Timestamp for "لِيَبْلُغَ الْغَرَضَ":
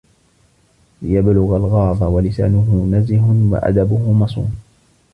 1.01-2.01